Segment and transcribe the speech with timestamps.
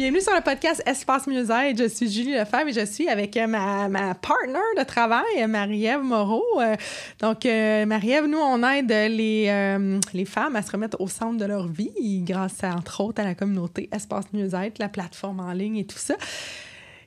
[0.00, 1.76] Bienvenue sur le podcast Espace Mieux-être.
[1.76, 6.00] Je suis Julie Lefebvre et je suis avec euh, ma, ma partner de travail, Marie-Ève
[6.00, 6.42] Moreau.
[6.58, 6.74] Euh,
[7.20, 9.76] donc, euh, Marie-Ève, nous, on aide les,
[10.14, 13.34] les femmes à se remettre au centre de leur vie grâce, entre autres, à la
[13.34, 16.14] communauté Espace Mieux-être, la plateforme en ligne et tout ça.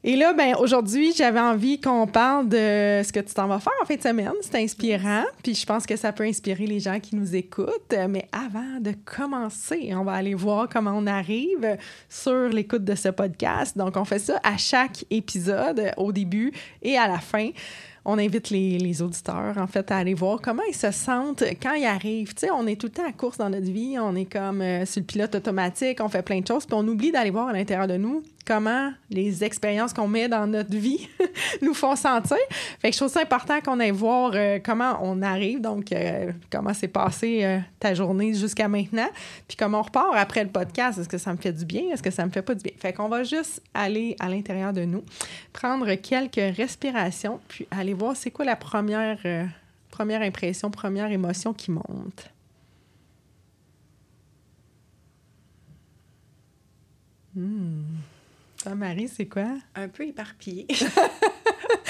[0.06, 3.72] Et là, ben aujourd'hui, j'avais envie qu'on parle de ce que tu t'en vas faire
[3.82, 4.34] en fin de semaine.
[4.42, 7.96] C'est inspirant, puis je pense que ça peut inspirer les gens qui nous écoutent.
[8.10, 11.78] Mais avant de commencer, on va aller voir comment on arrive
[12.10, 13.78] sur l'écoute de ce podcast.
[13.78, 17.52] Donc, on fait ça à chaque épisode, au début et à la fin
[18.06, 21.86] on invite les, auditeurs, en fait, à aller voir comment ils se sentent quand ils
[21.86, 22.34] arrivent.
[22.34, 24.62] Tu sais, on est tout le temps à course dans notre vie, on est comme
[24.62, 27.48] euh, sur le pilote automatique, on fait plein de choses, puis on oublie d'aller voir
[27.48, 31.08] à l'intérieur de nous comment les expériences qu'on met dans notre vie
[31.62, 32.38] nous font sentir.
[32.80, 36.32] Fait que je trouve ça important qu'on aille voir euh, comment on arrive, donc euh,
[36.52, 39.08] comment s'est passé euh, ta journée jusqu'à maintenant,
[39.48, 41.00] puis comment on repart après le podcast.
[41.00, 41.84] Est-ce que ça me fait du bien?
[41.92, 42.74] Est-ce que ça me fait pas du bien?
[42.78, 45.04] Fait qu'on va juste aller à l'intérieur de nous,
[45.54, 49.20] prendre quelques respirations, puis aller voir c'est quoi la première,
[49.90, 52.30] première impression, première émotion qui monte.
[57.36, 57.93] Hmm.
[58.64, 59.48] Ta Marie, c'est quoi?
[59.76, 60.66] Un peu éparpillé.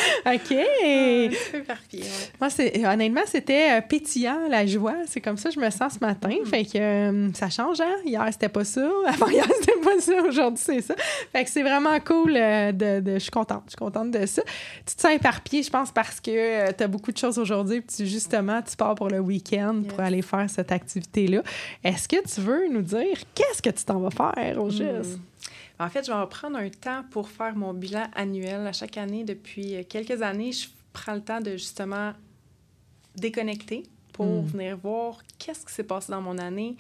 [0.26, 0.52] OK.
[0.52, 2.06] un peu éparpillé,
[2.40, 4.96] Moi, c'est, honnêtement, c'était euh, pétillant, la joie.
[5.06, 6.30] C'est comme ça que je me sens ce matin.
[6.30, 6.46] Mm.
[6.46, 7.96] Fait que euh, ça change, hein?
[8.06, 8.90] Hier, c'était pas ça.
[9.08, 10.22] Avant hier, c'était pas ça.
[10.24, 10.96] Aujourd'hui, c'est ça.
[11.32, 12.36] Fait que c'est vraiment cool.
[12.36, 13.64] Euh, de, je suis contente.
[13.66, 14.42] Je suis contente de ça.
[14.86, 17.82] Tu te sens éparpillé, je pense, parce que tu as beaucoup de choses aujourd'hui.
[17.82, 21.44] Puis justement, tu pars pour le week-end pour aller faire cette activité-là.
[21.84, 25.04] Est-ce que tu veux nous dire qu'est-ce que tu t'en vas faire au mm.
[25.84, 28.66] En fait, je vais prendre un temps pour faire mon bilan annuel.
[28.66, 32.14] À chaque année, depuis euh, quelques années, je prends le temps de justement
[33.16, 33.84] déconnecter
[34.14, 34.46] pour hmm.
[34.46, 36.78] venir voir qu'est-ce qui s'est passé dans mon année,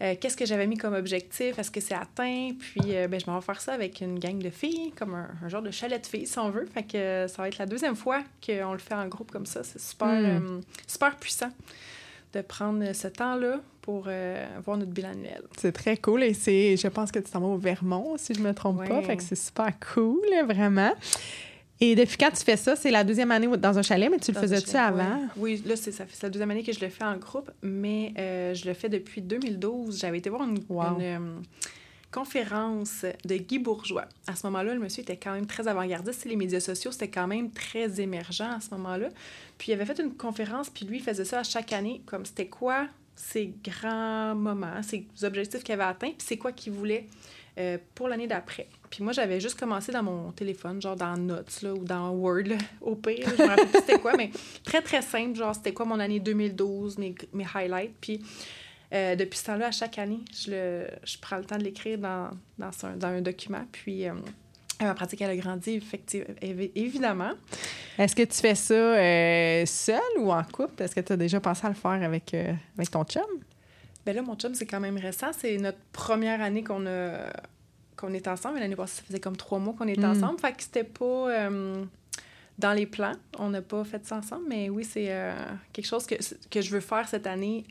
[0.00, 2.50] euh, qu'est-ce que j'avais mis comme objectif, est-ce que c'est atteint?
[2.58, 5.62] Puis, euh, ben, je vais faire ça avec une gang de filles, comme un, genre
[5.62, 6.66] de chalet de filles, si on veut.
[6.66, 9.64] Fait que ça va être la deuxième fois qu'on le fait en groupe comme ça.
[9.64, 10.60] C'est super, hmm.
[10.86, 11.50] super puissant
[12.32, 15.42] de prendre ce temps-là pour euh, voir notre bilan annuel.
[15.56, 18.40] C'est très cool et c'est, je pense que tu t'en vas au Vermont, si je
[18.40, 20.92] me trompe pas, fait que c'est super cool, vraiment.
[21.80, 22.74] Et depuis quand tu fais ça?
[22.74, 25.20] C'est la deuxième année dans un chalet, mais tu le faisais-tu avant?
[25.36, 28.12] Oui, là, c'est, ça fait la deuxième année que je le fais en groupe, mais
[28.18, 30.00] euh, je le fais depuis 2012.
[30.00, 31.18] J'avais été voir une, euh,
[32.10, 34.06] conférence de Guy Bourgeois.
[34.26, 36.24] À ce moment-là, le monsieur était quand même très avant-gardiste.
[36.24, 39.10] Les médias sociaux, c'était quand même très émergent à ce moment-là.
[39.58, 42.24] Puis il avait fait une conférence, puis lui, il faisait ça à chaque année, comme
[42.24, 47.06] c'était quoi ses grands moments, ses objectifs qu'il avait atteints, puis c'est quoi qu'il voulait
[47.58, 48.68] euh, pour l'année d'après.
[48.90, 52.58] Puis moi, j'avais juste commencé dans mon téléphone, genre dans Notes là, ou dans Word,
[52.82, 53.26] au pire.
[53.36, 54.30] je me rappelle plus c'était quoi, mais
[54.62, 55.36] très, très simple.
[55.36, 57.94] Genre, c'était quoi mon année 2012, mes, mes highlights.
[58.00, 58.22] Puis
[58.92, 61.98] euh, depuis ce temps-là, à chaque année, je, le, je prends le temps de l'écrire
[61.98, 63.64] dans, dans, un, dans un document.
[63.72, 64.12] Puis euh,
[64.84, 66.34] ma pratique, elle a grandi, effectivement,
[66.74, 67.32] évidemment.
[67.98, 70.82] Est-ce que tu fais ça euh, seul ou en couple?
[70.82, 73.22] Est-ce que tu as déjà pensé à le faire avec, euh, avec ton chum?
[74.04, 75.30] Bien là, mon chum, c'est quand même récent.
[75.36, 77.30] C'est notre première année qu'on a
[77.96, 78.58] qu'on est ensemble.
[78.58, 80.04] L'année passée, ça faisait comme trois mois qu'on est hmm.
[80.04, 80.38] ensemble.
[80.38, 81.82] Fait que c'était pas euh,
[82.58, 83.14] dans les plans.
[83.38, 84.44] On n'a pas fait ça ensemble.
[84.48, 85.10] Mais oui, c'est
[85.72, 86.16] quelque chose que,
[86.50, 87.64] que je veux faire cette année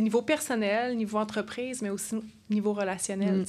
[0.00, 2.16] niveau personnel, niveau entreprise, mais aussi
[2.50, 3.44] niveau relationnel.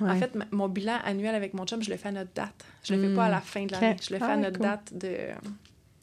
[0.00, 0.08] Mm.
[0.08, 2.64] En fait, mon bilan annuel avec mon chum, je le fais à notre date.
[2.84, 3.42] Je le fais pas à la mm.
[3.42, 3.96] fin de l'année.
[4.00, 5.16] Je le fais à ah, notre date de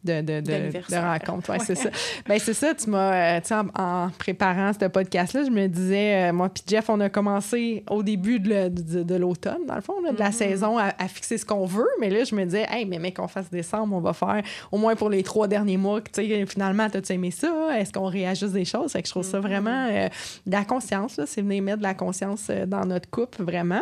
[0.03, 1.49] de, de, de, rencontre.
[1.49, 1.89] Ouais, c'est ça.
[2.25, 6.29] Ben, c'est ça, tu m'as, euh, tu sais, en, préparant ce podcast-là, je me disais,
[6.29, 10.17] euh, moi puis Jeff, on a commencé au début de, l'automne, dans le fond, de
[10.17, 10.31] la mm-hmm.
[10.31, 11.89] saison, à, fixer ce qu'on veut.
[11.99, 14.41] Mais là, je me disais, hey, mais mec, qu'on fasse décembre, on va faire
[14.71, 15.99] au moins pour les trois derniers mois.
[16.01, 17.77] Tu sais, finalement, t'as-tu aimé ça?
[17.77, 18.93] Est-ce qu'on réajuste des choses?
[18.93, 19.41] Fait que je trouve ça mm-hmm.
[19.41, 20.07] vraiment euh,
[20.45, 21.25] de la conscience, là.
[21.27, 23.81] C'est venir mettre de la conscience dans notre couple, vraiment.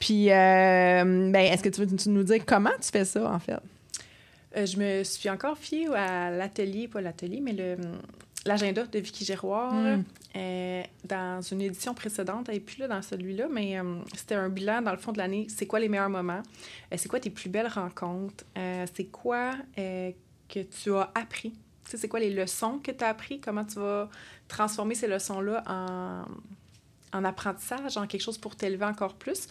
[0.00, 3.60] Puis, ben, est-ce que tu veux nous dire comment tu fais ça, en fait?
[4.56, 7.76] Euh, je me suis encore fiée à l'atelier, pas l'atelier, mais le,
[8.44, 9.72] l'agenda de Vicky Giroir.
[9.72, 10.04] Hmm.
[10.36, 14.48] Euh, dans une édition précédente, elle n'est plus là dans celui-là, mais euh, c'était un
[14.48, 15.46] bilan dans le fond de l'année.
[15.48, 16.42] C'est quoi les meilleurs moments?
[16.96, 18.44] c'est quoi tes plus belles rencontres?
[18.94, 21.52] c'est quoi que tu as appris?
[21.84, 23.40] c'est quoi les leçons que tu as appris?
[23.40, 24.08] Comment tu vas
[24.48, 26.24] transformer ces leçons-là en,
[27.18, 29.48] en apprentissage, en quelque chose pour t'élever encore plus?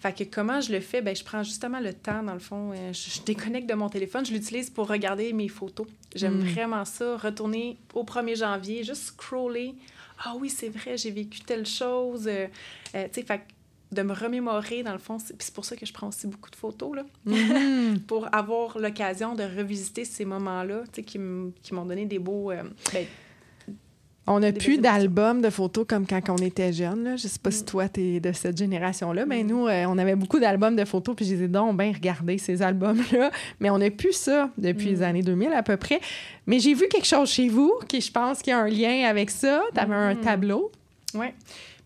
[0.00, 1.02] Fait que comment je le fais?
[1.02, 2.72] Ben, je prends justement le temps, dans le fond.
[2.72, 5.86] Euh, je, déconnecte de mon téléphone, je l'utilise pour regarder mes photos.
[6.14, 6.48] J'aime hmm.
[6.48, 7.18] vraiment ça.
[7.18, 9.74] Retourner au 1er janvier, juste scroller.
[10.24, 12.26] Ah oui, c'est vrai, j'ai vécu telle chose.
[12.26, 12.46] Euh,
[12.94, 13.42] euh, tu sais, fait
[13.92, 15.18] de me remémorer, dans le fond.
[15.18, 17.04] C'est pour ça que je prends aussi beaucoup de photos, là.
[17.26, 17.98] Hmm.
[18.06, 22.52] pour avoir l'occasion de revisiter ces moments-là, tu sais, qui m'ont donné des beaux...
[22.92, 23.06] Ben,
[24.26, 27.04] on n'a plus d'albums de photos comme quand on était jeune.
[27.04, 27.16] Là.
[27.16, 27.66] Je sais pas si mm.
[27.66, 29.46] toi, tu es de cette génération-là, mais mm.
[29.46, 32.62] nous, euh, on avait beaucoup d'albums de photos, puis je disais, donc, ben, regardez ces
[32.62, 33.30] albums-là.
[33.60, 35.02] Mais on n'a plus ça depuis les mm.
[35.02, 36.00] années 2000 à peu près.
[36.46, 39.30] Mais j'ai vu quelque chose chez vous qui, je pense, qui a un lien avec
[39.30, 39.62] ça.
[39.74, 40.70] Tu avais un tableau.
[41.14, 41.26] Oui.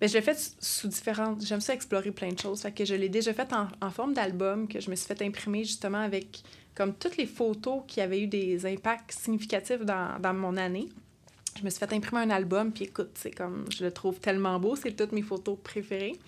[0.00, 1.46] Mais je l'ai fait sous différentes.
[1.46, 2.60] J'aime ça explorer plein de choses.
[2.60, 5.64] Fait que je l'ai déjà fait en, forme d'album que je me suis fait imprimer
[5.64, 6.42] justement avec
[6.74, 10.88] comme toutes les photos qui avaient eu des impacts significatifs dans, dans mon année
[11.56, 14.58] je me suis fait imprimer un album, puis écoute, c'est comme, je le trouve tellement
[14.58, 16.18] beau, c'est toutes mes photos préférées.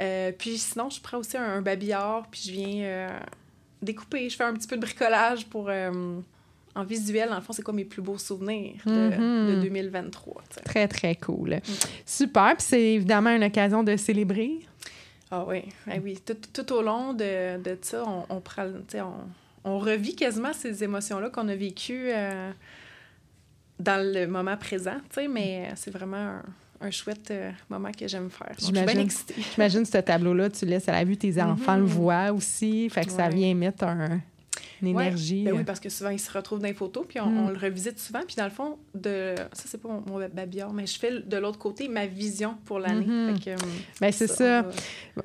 [0.00, 3.18] Euh, puis sinon, je prends aussi un, babillard, puis je viens euh,
[3.82, 6.18] découper, je fais un petit peu de bricolage pour, euh,
[6.74, 10.34] en visuel, le fond, c'est quoi mes plus beaux souvenirs de, 2023.
[10.34, 10.62] Mm-hmm.
[10.64, 11.56] Très, très cool.
[11.56, 11.60] Mm.
[12.04, 14.60] Super, puis c'est évidemment une occasion de célébrer.
[15.30, 16.18] Ah oui, ah oui.
[16.24, 19.12] Tout, tout, au long de, de ça, on, on prend, on,
[19.64, 22.10] on revit quasiment ces émotions-là qu'on a vécues
[23.78, 26.38] dans le moment présent, tu sais, mais c'est vraiment
[26.80, 28.54] un, chouette euh, moment que j'aime faire.
[28.58, 29.08] J'imagine,
[29.52, 33.10] j'imagine ce tableau-là, tu laisses à la vue tes enfants le voient aussi, fait que
[33.10, 34.20] ça vient mettre un,
[34.86, 35.44] énergie.
[35.44, 35.64] Ben oui, euh.
[35.64, 37.52] parce que souvent, ils se retrouvent dans les photos, puis on, mm.
[37.52, 38.20] le revisite souvent.
[38.26, 41.58] Puis dans le fond, de ça, c'est pas mon, babillard, mais je fais de l'autre
[41.58, 43.06] côté ma vision pour l'année.
[43.06, 43.48] Mm-hmm.
[43.48, 43.56] Euh,
[44.00, 44.66] ben, c'est ça.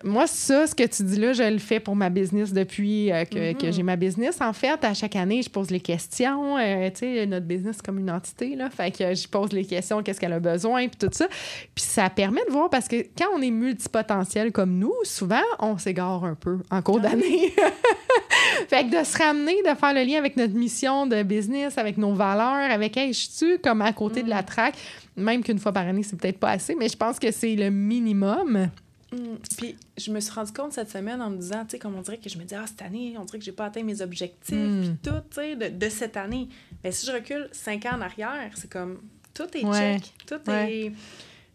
[0.03, 3.25] Moi, ça, ce que tu dis là, je le fais pour ma business depuis euh,
[3.25, 3.73] que, que mm-hmm.
[3.73, 4.41] j'ai ma business.
[4.41, 6.57] En fait, à chaque année, je pose les questions.
[6.57, 8.69] tu sais, notre business comme une entité, là.
[8.69, 11.27] Fait que je pose les questions, qu'est-ce qu'elle a besoin, puis tout ça.
[11.75, 15.77] Puis ça permet de voir, parce que quand on est multipotentiel comme nous, souvent, on
[15.77, 17.53] s'égare un peu en cours ah d'année.
[18.69, 21.97] fait que de se ramener, de faire le lien avec notre mission de business, avec
[21.97, 24.45] nos valeurs, avec hey, je suis comme à côté de la mm.
[24.45, 24.75] traque,
[25.15, 27.69] même qu'une fois par année, c'est peut-être pas assez, mais je pense que c'est le
[27.69, 28.69] minimum.
[29.11, 29.17] Mm.
[29.57, 32.01] Puis je me suis rendu compte cette semaine en me disant, tu sais, comme on
[32.01, 34.01] dirait que je me dis, ah, cette année, on dirait que j'ai pas atteint mes
[34.01, 34.81] objectifs, mm.
[34.81, 36.47] puis tout, tu sais, de, cette année.
[36.83, 38.99] Mais si je recule cinq ans en arrière, c'est comme,
[39.33, 40.91] tout est check, tout est.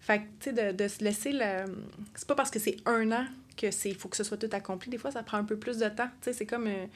[0.00, 1.64] Fait que, tu sais, de, de, se laisser le.
[2.14, 3.24] C'est pas parce que c'est un an
[3.56, 4.90] que c'est faut que ce soit tout accompli.
[4.90, 6.08] Des fois, ça prend un peu plus de temps.
[6.20, 6.86] Tu sais, c'est comme euh,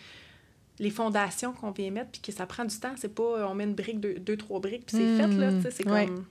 [0.79, 2.93] les fondations qu'on vient mettre, puis que ça prend du temps.
[2.97, 5.51] C'est pas euh, on met une brique, deux, trois briques, puis c'est fait, là.
[5.63, 6.25] Sais, c'est comme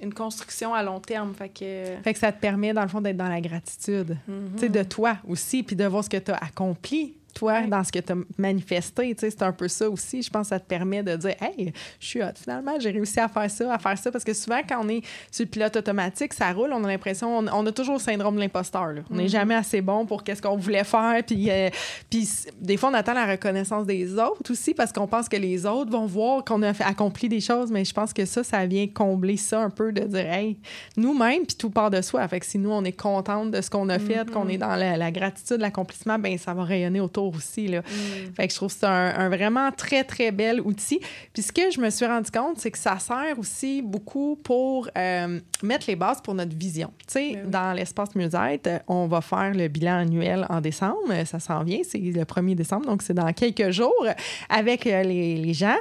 [0.00, 1.32] une construction à long terme.
[1.34, 2.02] Fait que...
[2.02, 4.16] fait que ça te permet, dans le fond, d'être dans la gratitude.
[4.26, 4.88] Tu sais, de mm-hmm.
[4.88, 8.12] toi aussi, puis de voir ce que tu as accompli toi, dans ce que tu
[8.12, 9.14] as manifesté.
[9.18, 10.22] C'est un peu ça aussi.
[10.22, 12.32] Je pense que ça te permet de dire Hey, je suis hot.
[12.36, 14.10] Finalement, j'ai réussi à faire ça, à faire ça.
[14.10, 17.38] Parce que souvent, quand on est sur le pilote automatique, ça roule, on a l'impression,
[17.38, 18.94] on, a toujours le syndrome de l'imposteur.
[19.10, 19.28] On n'est mm-hmm.
[19.28, 21.22] jamais assez bon pour qu'est-ce qu'on voulait faire.
[21.26, 21.70] Puis, euh,
[22.10, 22.28] puis
[22.60, 25.90] des fois, on attend la reconnaissance des autres aussi parce qu'on pense que les autres
[25.90, 27.70] vont voir qu'on a accompli des choses.
[27.70, 30.58] Mais je pense que ça, ça vient combler ça un peu de dire Hey,
[30.96, 32.26] nous-mêmes, puis tout part de soi.
[32.28, 34.76] Fait que si nous, on est contente de ce qu'on a fait, qu'on est dans
[34.76, 37.68] la, la gratitude, l'accomplissement, ben ça va rayonner autour aussi.
[37.68, 37.80] Là.
[37.80, 38.34] Mm.
[38.34, 41.00] Fait que je trouve que c'est un, vraiment très, très bel outil.
[41.32, 44.88] Puis ce que je me suis rendu compte, c'est que ça sert aussi beaucoup pour
[44.96, 46.92] euh, mettre les bases pour notre vision.
[47.06, 51.24] Tu sais, ben dans l'espace Musette, on va faire le bilan annuel en décembre.
[51.24, 54.06] Ça s'en vient, c'est le 1er décembre, donc c'est dans quelques jours
[54.48, 55.76] avec euh, les, les gens.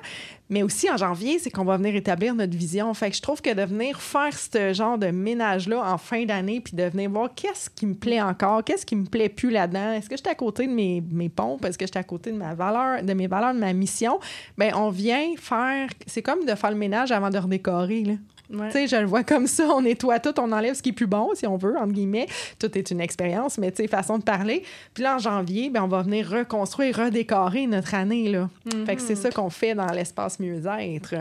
[0.51, 2.93] Mais aussi en janvier, c'est qu'on va venir établir notre vision.
[2.93, 6.59] Fait que je trouve que de venir faire ce genre de ménage-là en fin d'année,
[6.59, 9.93] puis de venir voir qu'est-ce qui me plaît encore, qu'est-ce qui me plaît plus là-dedans,
[9.93, 12.31] est-ce que je suis à côté de mes, pompes, est-ce que je suis à côté
[12.31, 14.19] de ma valeur, de mes valeurs, de ma mission,
[14.57, 15.87] ben on vient faire.
[16.05, 18.03] C'est comme de faire le ménage avant de redécorer.
[18.03, 18.13] Là.
[18.51, 19.67] Tu sais, je le vois comme ça.
[19.69, 22.27] On nettoie tout, on enlève ce qui est plus bon, si on veut, entre guillemets.
[22.59, 24.63] Tout est une expérience, mais tu sais, façon de parler.
[24.93, 28.29] Puis là, en janvier, ben, on va venir reconstruire, redécorer notre année.
[28.29, 28.49] Là.
[28.85, 29.17] Fait que c'est mm-hmm.
[29.17, 31.15] ça qu'on fait dans l'espace mieux-être.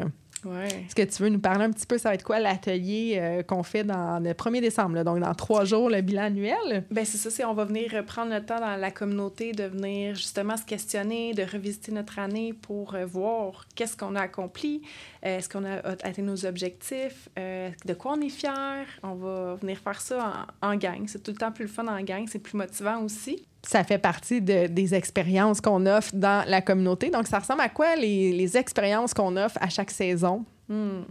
[0.47, 3.43] Est-ce que tu veux nous parler un petit peu, ça va être quoi l'atelier euh,
[3.43, 6.85] qu'on fait dans le 1er décembre, donc dans trois jours, le bilan annuel?
[6.91, 10.15] Bien, c'est ça, c'est on va venir prendre le temps dans la communauté de venir
[10.15, 14.83] justement se questionner, de revisiter notre année pour euh, voir qu'est-ce qu'on a accompli,
[15.25, 18.87] euh, est-ce qu'on a atteint nos objectifs, de quoi on est fier.
[19.03, 21.05] On va venir faire ça en, en gang.
[21.07, 23.45] C'est tout le temps plus le fun en gang, c'est plus motivant aussi.
[23.62, 27.11] Ça fait partie de, des expériences qu'on offre dans la communauté.
[27.11, 30.45] Donc, ça ressemble à quoi les, les expériences qu'on offre à chaque saison?
[30.69, 31.02] Hmm.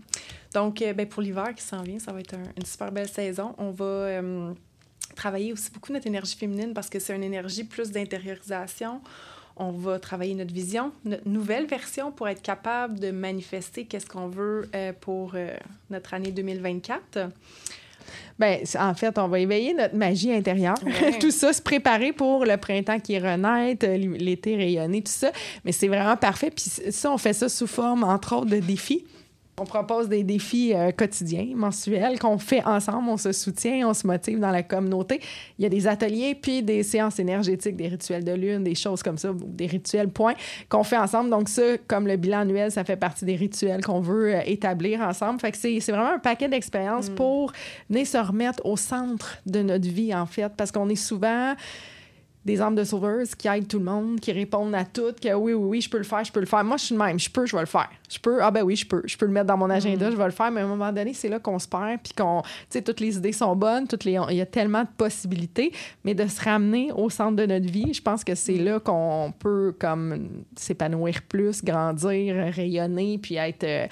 [0.53, 3.53] Donc, euh, ben, pour l'hiver qui s'en vient, ça va être une super belle saison.
[3.57, 4.53] On va euh,
[5.15, 9.01] travailler aussi beaucoup notre énergie féminine parce que c'est une énergie plus d'intériorisation.
[9.57, 14.29] On va travailler notre vision, notre nouvelle version pour être capable de manifester qu'est-ce qu'on
[14.29, 15.35] veut euh, pour
[15.89, 17.29] notre année 2024.
[18.37, 20.77] Ben, en fait, on va éveiller notre magie intérieure.
[21.19, 25.31] tout ça, se préparer pour le printemps qui renaître, l'été rayonné, tout ça.
[25.65, 26.51] Mais c'est vraiment parfait.
[26.51, 29.05] Puis ça, on fait ça sous forme, entre autres, de défis.
[29.59, 34.07] On propose des défis euh, quotidiens, mensuels, qu'on fait ensemble, on se soutient, on se
[34.07, 35.19] motive dans la communauté.
[35.57, 39.03] Il y a des ateliers, puis des séances énergétiques, des rituels de lune, des choses
[39.03, 40.35] comme ça, des rituels points
[40.69, 41.29] qu'on fait ensemble.
[41.29, 45.01] Donc ça, comme le bilan annuel, ça fait partie des rituels qu'on veut euh, établir
[45.01, 45.41] ensemble.
[45.41, 47.15] Fait que c'est vraiment un paquet d'expériences mm.
[47.15, 47.51] pour
[47.89, 51.53] venir se remettre au centre de notre vie, en fait, parce qu'on est souvent
[52.45, 55.53] des armes de sauveuses qui aident tout le monde, qui répondent à tout, que oui,
[55.53, 56.63] oui, oui, je peux le faire, je peux le faire.
[56.63, 57.89] Moi, je suis le même, je peux, je vais le faire.
[58.09, 60.11] Je peux, ah ben oui, je peux, je peux le mettre dans mon agenda, mm.
[60.11, 62.13] je vais le faire, mais à un moment donné, c'est là qu'on se perd, puis
[62.13, 64.89] qu'on, tu sais, toutes les idées sont bonnes, toutes les, il y a tellement de
[64.97, 65.73] possibilités,
[66.05, 68.63] mais de se ramener au centre de notre vie, je pense que c'est mm.
[68.63, 73.87] là qu'on peut, comme, s'épanouir plus, grandir, rayonner, puis être euh,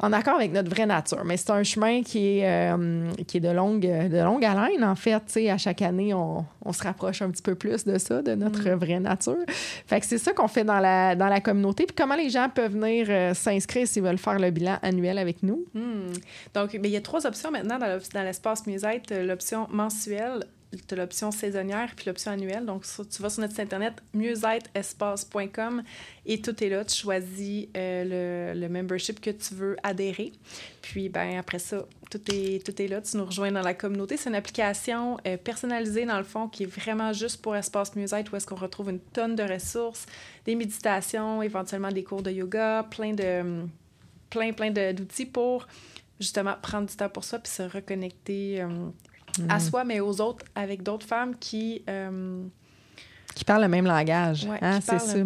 [0.00, 1.24] en accord avec notre vraie nature.
[1.24, 4.94] Mais c'est un chemin qui est, euh, qui est de, longue, de longue haleine, en
[4.94, 7.98] fait, tu sais, à chaque année, on, on se rapproche un petit peu plus de
[7.98, 8.74] ça, de notre mm.
[8.74, 9.44] vraie nature.
[9.86, 11.86] Fait que c'est ça qu'on fait dans la, dans la communauté.
[11.86, 15.42] Puis comment les gens peuvent venir euh, s'inscrire s'ils veulent faire le bilan annuel avec
[15.42, 15.64] nous?
[15.74, 16.12] Mm.
[16.54, 19.10] Donc, ben, il y a trois options maintenant dans l'espace Musette.
[19.10, 20.44] L'option mensuelle,
[20.86, 22.64] tu as l'option saisonnière puis l'option annuelle.
[22.64, 25.82] Donc, tu vas sur notre site internet mieuxêtreespace.com
[26.26, 26.84] et tout est là.
[26.84, 30.32] Tu choisis euh, le, le, membership que tu veux adhérer.
[30.82, 33.00] Puis, ben après ça, tout est, tout est là.
[33.00, 34.16] Tu nous rejoins dans la communauté.
[34.16, 38.32] C'est une application euh, personnalisée, dans le fond, qui est vraiment juste pour Espace Mieux-être,
[38.32, 40.06] où est-ce qu'on retrouve une tonne de ressources,
[40.44, 43.66] des méditations, éventuellement des cours de yoga, plein de
[44.30, 45.66] plein, plein d'outils pour
[46.20, 48.68] justement prendre du temps pour soi puis se reconnecter euh,
[49.48, 49.60] à mm.
[49.60, 51.82] soi, mais aux autres, avec d'autres femmes qui.
[51.88, 52.42] Euh,
[53.36, 54.48] qui parlent le même langage.
[54.62, 55.18] hein, c'est ça.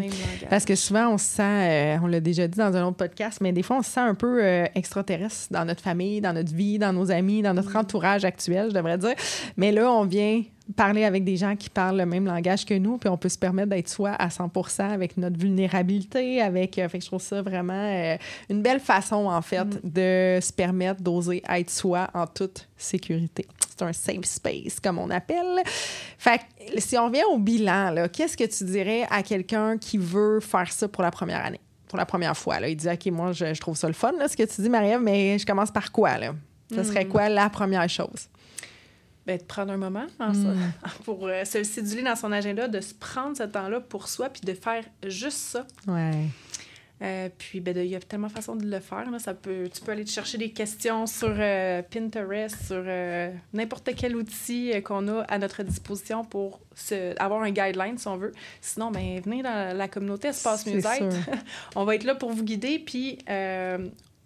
[0.51, 3.39] Parce que souvent, on se sent, euh, on l'a déjà dit dans un autre podcast,
[3.41, 6.53] mais des fois, on se sent un peu euh, extraterrestre dans notre famille, dans notre
[6.53, 7.77] vie, dans nos amis, dans notre mm.
[7.77, 9.15] entourage actuel, je devrais dire.
[9.57, 10.43] Mais là, on vient
[10.77, 13.39] parler avec des gens qui parlent le même langage que nous, puis on peut se
[13.39, 14.51] permettre d'être soi à 100
[14.81, 16.75] avec notre vulnérabilité, avec...
[16.75, 18.17] fait que je trouve ça vraiment
[18.49, 19.81] une belle façon, en fait, mm.
[19.85, 23.47] de se permettre d'oser être soi en toute sécurité
[23.83, 25.63] un safe space, comme on appelle.
[26.19, 26.41] Fait
[26.79, 30.89] si on revient au bilan, qu'est-ce que tu dirais à quelqu'un qui veut faire ça
[30.89, 32.61] pour la première année, pour la première fois?
[32.61, 32.69] Là?
[32.69, 34.99] Il dit, OK, moi, je, trouve ça le fun, là, ce que tu dis, Marie,
[35.01, 36.19] mais je commence par quoi?
[36.19, 36.35] Là?
[36.75, 37.09] Ce serait hmm.
[37.09, 38.29] quoi la première chose?
[39.27, 40.55] Ben, de prendre un moment hmm.
[41.05, 44.43] pour euh, se céduler dans son agenda, de se prendre ce temps-là pour soi, puis
[44.43, 45.67] de faire juste ça.
[45.87, 46.27] Ouais.
[47.03, 49.11] Euh, puis, ben, il y a tellement de façons de le faire.
[49.11, 49.19] Là.
[49.19, 53.91] Ça peut, tu peux aller te chercher des questions sur euh, Pinterest, sur euh, n'importe
[53.97, 58.33] quel outil qu'on a à notre disposition pour se, avoir un guideline, si on veut.
[58.61, 61.15] Sinon, ben, venez dans la communauté Espace Musette.
[61.75, 62.79] on va être là pour vous guider.
[62.79, 63.19] Puis,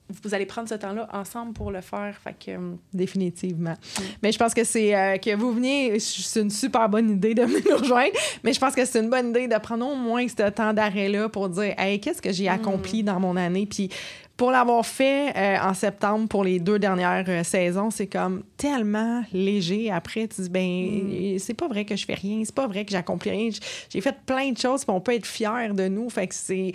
[0.09, 2.15] vous allez prendre ce temps-là ensemble pour le faire.
[2.23, 3.73] Fait que, euh, Définitivement.
[3.73, 4.03] Mm.
[4.23, 7.43] Mais je pense que c'est euh, que vous veniez, c'est une super bonne idée de
[7.71, 10.51] nous rejoindre, mais je pense que c'est une bonne idée de prendre au moins ce
[10.51, 13.07] temps d'arrêt-là pour dire Hey, qu'est-ce que j'ai accompli mm.
[13.07, 13.67] dans mon année?
[13.67, 13.89] Puis
[14.37, 19.93] pour l'avoir fait euh, en septembre pour les deux dernières saisons, c'est comme tellement léger.
[19.93, 21.39] Après, tu dis, ben, mm.
[21.39, 23.51] c'est pas vrai que je fais rien, c'est pas vrai que j'accomplis rien.
[23.89, 26.11] J'ai fait plein de choses, puis on peut être fier de nous.
[26.11, 26.73] Fait que c'est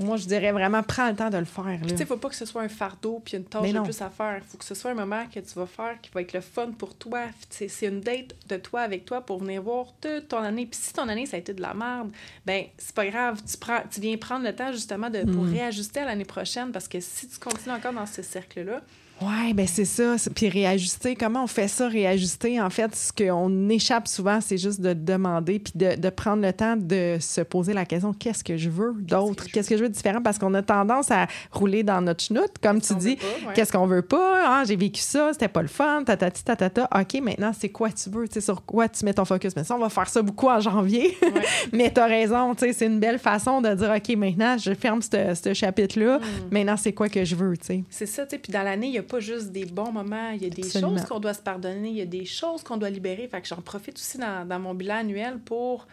[0.00, 1.78] moi, je dirais vraiment, prends le temps de le faire.
[1.86, 4.10] Tu sais, faut pas que ce soit un fardeau puis une tâche de plus à
[4.10, 4.40] faire.
[4.46, 6.70] faut que ce soit un moment que tu vas faire qui va être le fun
[6.72, 7.20] pour toi.
[7.50, 10.66] C'est une date de toi avec toi pour venir voir toute ton année.
[10.66, 12.10] Puis si ton année, ça a été de la merde,
[12.44, 13.40] ben c'est pas grave.
[13.48, 15.52] Tu, prends, tu viens prendre le temps, justement, de, pour mm.
[15.52, 18.82] réajuster à l'année prochaine parce que si tu continues encore dans ce cercle-là,
[19.24, 20.16] oui, ben c'est ça.
[20.34, 22.60] Puis réajuster, comment on fait ça, réajuster?
[22.60, 26.52] En fait, ce qu'on échappe souvent, c'est juste de demander puis de, de, prendre le
[26.52, 29.46] temps de se poser la question qu'est-ce que je veux d'autre?
[29.52, 30.20] Qu'est-ce que je veux de différent?
[30.22, 33.18] Parce qu'on a tendance à rouler dans notre chenoute, comme tu dis.
[33.54, 34.42] Qu'est-ce qu'on veut pas?
[34.44, 36.88] Ah, j'ai vécu ça, c'était pas le fun, tatati, tatata.
[36.94, 38.28] OK, maintenant, c'est quoi tu veux?
[38.28, 39.54] Tu sais, sur quoi tu mets ton focus?
[39.56, 41.16] Mais ça, on va faire ça beaucoup en janvier.
[41.72, 44.74] Mais tu as raison, tu sais, c'est une belle façon de dire OK, maintenant, je
[44.74, 46.18] ferme ce chapitre-là.
[46.18, 46.22] Mm.
[46.50, 47.84] Maintenant, c'est quoi que je veux, tu sais?
[47.90, 48.38] C'est ça, tu sais.
[48.38, 50.68] Puis dans l'année, il y a pas juste des bons moments, il y a des
[50.68, 53.28] choses qu'on doit se pardonner, il y a des choses qu'on doit libérer.
[53.28, 55.86] Fait que j'en profite aussi dans, dans, mon bilan annuel pour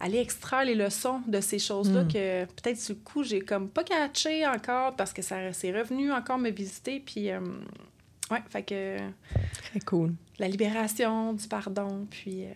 [0.00, 2.08] aller extraire les leçons de ces choses-là hmm.
[2.08, 6.12] que peut-être sur le coup, j'ai comme pas catché encore parce que ça s'est revenu
[6.12, 7.00] encore me visiter.
[7.00, 7.40] Puis, euh,
[8.30, 8.98] ouais, fait que.
[9.70, 10.14] Très cool.
[10.38, 12.44] La libération, du pardon, puis.
[12.44, 12.52] Euh,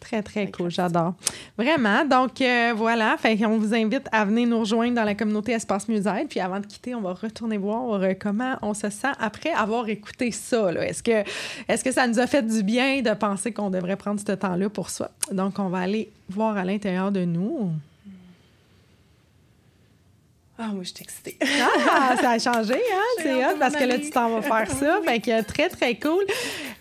[0.00, 0.70] Très, très cool.
[0.70, 1.14] J'adore.
[1.56, 2.04] Vraiment.
[2.04, 3.16] Donc, euh, voilà.
[3.18, 6.26] Fait on vous invite à venir nous rejoindre dans la communauté Espace Musée.
[6.28, 9.88] Puis avant de quitter, on va retourner voir euh, comment on se sent après avoir
[9.88, 10.72] écouté ça.
[10.72, 11.24] Est-ce que,
[11.68, 14.68] est que ça nous a fait du bien de penser qu'on devrait prendre ce temps-là
[14.68, 15.10] pour soi?
[15.32, 17.72] Donc, on va aller voir à l'intérieur de nous.
[20.60, 21.38] Ah, moi, je suis excitée.
[21.88, 23.02] ah, ça a changé, hein?
[23.22, 25.00] C'est hot parce que là, tu t'en vas faire ça.
[25.04, 26.24] Fait que très, très cool.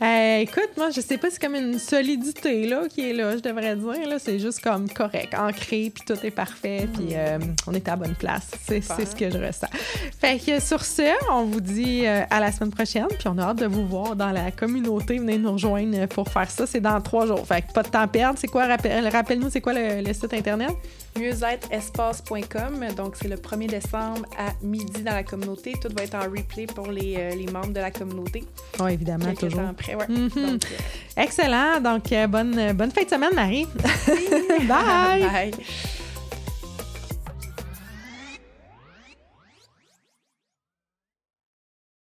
[0.01, 3.41] Euh, écoute, moi, je sais pas, c'est comme une solidité, là, qui est là, je
[3.41, 4.07] devrais dire.
[4.07, 7.91] Là, c'est juste comme correct, ancré, puis tout est parfait, puis euh, on est à
[7.91, 8.51] la bonne place.
[8.61, 9.67] C'est, ce que je ressens.
[10.19, 13.43] Fait que sur ce, on vous dit euh, à la semaine prochaine, puis on a
[13.43, 15.17] hâte de vous voir dans la communauté.
[15.17, 16.67] Venez nous rejoindre pour faire ça.
[16.67, 17.45] C'est dans trois jours.
[17.47, 18.37] Fait que pas de temps à perdre.
[18.39, 20.75] C'est quoi, rappelle-nous, c'est quoi le, site Internet?
[21.17, 22.85] mieux-être-espace.com.
[22.95, 25.73] Donc, c'est le premier décembre à midi dans la communauté.
[25.81, 28.43] Tout va être en replay pour les, euh, les membres de la communauté.
[28.79, 29.61] Oui, évidemment, toujours.
[29.61, 30.06] après, ouais.
[30.08, 30.29] Mhm.
[30.29, 31.79] Donc, euh, Excellent.
[31.82, 33.65] Donc, euh, bonne, bonne fin de semaine, Marie.
[34.67, 35.24] Bye.
[35.24, 35.51] Bye.